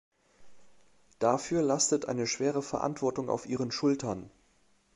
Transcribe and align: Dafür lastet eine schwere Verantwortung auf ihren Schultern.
Dafür 1.19 1.61
lastet 1.61 2.07
eine 2.07 2.25
schwere 2.25 2.63
Verantwortung 2.63 3.29
auf 3.29 3.45
ihren 3.45 3.69
Schultern. 3.71 4.31